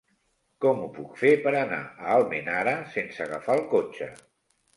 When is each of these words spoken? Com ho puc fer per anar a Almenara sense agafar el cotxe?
Com 0.63 0.79
ho 0.85 0.87
puc 0.95 1.19
fer 1.19 1.33
per 1.43 1.53
anar 1.59 1.81
a 1.83 2.15
Almenara 2.15 2.75
sense 2.95 3.23
agafar 3.27 3.59
el 3.61 3.63
cotxe? 3.77 4.11